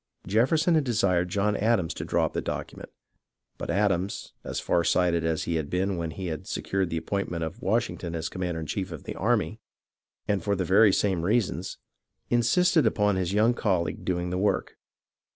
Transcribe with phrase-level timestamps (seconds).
[0.25, 2.89] Jefferson had desired John Adams to draw up the docu ment;
[3.59, 7.43] but Adams, as far sighted as he had been when he had secured the appointment
[7.43, 10.33] of Washington as commander 90 HISTORY OF THE AMERICAN REVOLUTION in chief of the army,
[10.33, 11.77] and for very much the same reasons,
[12.31, 14.75] insisted upon his young colleague doing the work.